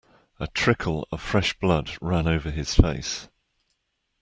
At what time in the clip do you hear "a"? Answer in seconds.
0.39-0.47